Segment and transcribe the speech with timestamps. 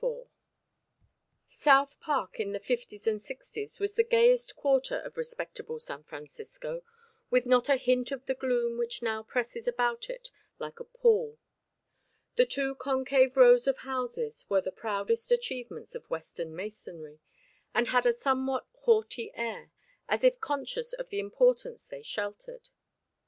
[0.03, 0.27] IV
[1.45, 6.81] South Park in the Fifties and Sixties was the gayest quarter of respectable San Francisco,
[7.29, 11.37] with not a hint of the gloom which now presses about it like a pall.
[12.35, 17.19] The two concave rows of houses were the proudest achievements of Western masonry,
[17.71, 19.69] and had a somewhat haughty air,
[20.09, 22.69] as if conscious of the importance they sheltered.